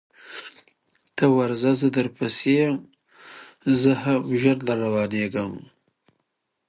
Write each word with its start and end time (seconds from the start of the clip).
ته 1.15 1.23
ورځه 1.37 1.71
زه 1.79 1.87
در 1.95 2.07
پسې 2.17 2.51
یم 2.61 2.75
زه 3.81 3.91
هم 4.03 4.21
ژر 4.41 4.57
در 4.67 4.77
روانېږم 4.85 5.51